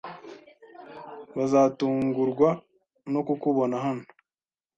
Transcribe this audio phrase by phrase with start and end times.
[1.35, 2.49] Bazatungurwa
[3.11, 4.05] no kukubona hano.